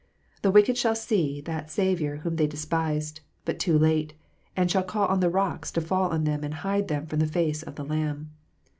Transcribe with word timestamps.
The 0.41 0.49
wicked 0.49 0.79
shall 0.79 0.95
see 0.95 1.41
that 1.41 1.69
Saviour 1.69 2.15
whom 2.15 2.37
they 2.37 2.47
despised, 2.47 3.19
but 3.45 3.59
too 3.59 3.77
late, 3.77 4.15
and 4.57 4.71
shall 4.71 4.81
call 4.81 5.07
on 5.07 5.19
the 5.19 5.29
rocks 5.29 5.71
to 5.73 5.79
fall 5.79 6.09
on 6.09 6.23
them 6.23 6.43
and 6.43 6.55
hide 6.55 6.87
them 6.87 7.05
from 7.05 7.19
the 7.19 7.27
face 7.27 7.61
of 7.61 7.75
the 7.75 7.85
Lamb. 7.85 8.31